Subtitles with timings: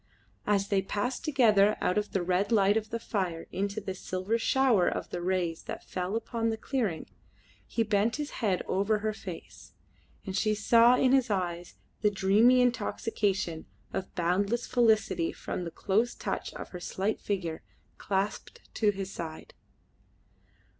[0.47, 4.39] As they passed together out of the red light of the fire into the silver
[4.39, 7.05] shower of rays that fell upon the clearing
[7.67, 9.73] he bent his head over her face,
[10.25, 16.15] and she saw in his eyes the dreamy intoxication of boundless felicity from the close
[16.15, 17.61] touch of her slight figure
[17.99, 19.53] clasped to his side.